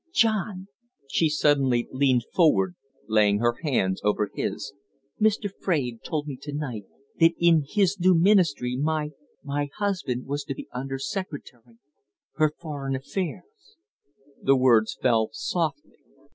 John" 0.11 0.67
She 1.09 1.29
suddenly 1.29 1.87
leaned 1.91 2.23
forward, 2.33 2.73
laying 3.07 3.37
her 3.37 3.57
hands 3.61 4.01
over 4.03 4.31
his. 4.33 4.73
"Mr. 5.21 5.47
Fraide 5.61 6.01
told 6.03 6.25
me 6.25 6.37
to 6.41 6.51
night 6.51 6.85
that 7.19 7.33
in 7.37 7.65
his 7.69 7.99
new 7.99 8.15
ministry 8.15 8.75
my 8.75 9.11
my 9.43 9.69
husband 9.77 10.25
was 10.25 10.43
to 10.45 10.55
be 10.55 10.67
Under 10.73 10.97
Secretary 10.97 11.77
for 12.35 12.51
Foreign 12.59 12.95
Affairs!" 12.95 13.77
The 14.41 14.55
words 14.57 14.97
fell 14.99 15.29
softly. 15.33 15.99